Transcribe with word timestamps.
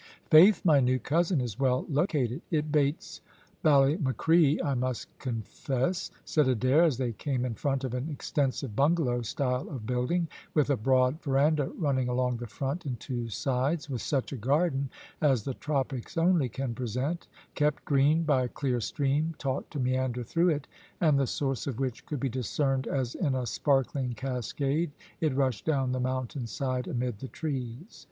"Faith, 0.31 0.65
my 0.65 0.79
new 0.79 0.97
cousin 0.97 1.39
is 1.39 1.59
well 1.59 1.85
located. 1.87 2.41
It 2.49 2.71
bates 2.71 3.21
Ballymacree 3.63 4.57
I 4.65 4.73
must 4.73 5.15
confess," 5.19 6.09
said 6.25 6.47
Adair, 6.47 6.83
as 6.85 6.97
they 6.97 7.11
came 7.11 7.45
in 7.45 7.53
front 7.53 7.83
of 7.83 7.93
an 7.93 8.09
extensive 8.09 8.75
bungalow 8.75 9.21
style 9.21 9.69
of 9.69 9.85
building, 9.85 10.27
with 10.55 10.71
a 10.71 10.75
broad 10.75 11.21
verandah 11.21 11.67
running 11.77 12.07
along 12.09 12.37
the 12.37 12.47
front 12.47 12.83
and 12.83 12.99
two 12.99 13.29
sides, 13.29 13.91
with 13.91 14.01
such 14.01 14.33
a 14.33 14.37
garden 14.37 14.89
as 15.21 15.43
the 15.43 15.53
tropics 15.53 16.17
only 16.17 16.49
can 16.49 16.73
present, 16.73 17.27
kept 17.53 17.85
green 17.85 18.23
by 18.23 18.45
a 18.45 18.49
clear 18.49 18.79
stream 18.81 19.35
taught 19.37 19.69
to 19.69 19.79
meander 19.79 20.23
through 20.23 20.49
it, 20.49 20.67
and 20.99 21.19
the 21.19 21.27
source 21.27 21.67
of 21.67 21.77
which 21.79 22.07
could 22.07 22.19
be 22.19 22.27
discerned 22.27 22.87
as 22.87 23.13
in 23.13 23.35
a 23.35 23.45
sparkling 23.45 24.13
cascade 24.15 24.89
it 25.19 25.35
rushed 25.35 25.63
down 25.65 25.91
the 25.91 25.99
mountain 25.99 26.47
side 26.47 26.87
amid 26.87 27.19
the 27.19 27.27
trees. 27.27 27.99